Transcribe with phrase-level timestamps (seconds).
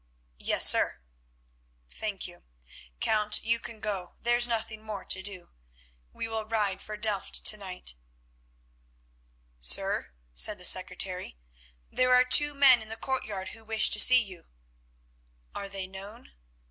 [0.39, 0.97] "Yes, sir."
[1.91, 2.45] "Thank you,
[3.01, 5.51] Count, you can go; there is nothing more to do.
[6.11, 7.93] We will ride for Delft to night."
[9.59, 11.37] "Sir," said the secretary,
[11.91, 14.47] "there are two men in the courtyard who wish to see you."
[15.53, 16.31] "Are they known?"